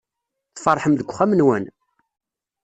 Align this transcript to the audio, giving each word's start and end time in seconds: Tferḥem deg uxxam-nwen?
Tferḥem 0.55 0.93
deg 0.95 1.09
uxxam-nwen? 1.09 1.65